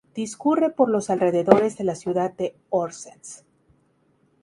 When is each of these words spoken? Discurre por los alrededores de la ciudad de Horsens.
Discurre 0.15 0.71
por 0.71 0.89
los 0.89 1.11
alrededores 1.11 1.77
de 1.77 1.83
la 1.83 1.93
ciudad 1.93 2.33
de 2.33 2.55
Horsens. 2.71 3.45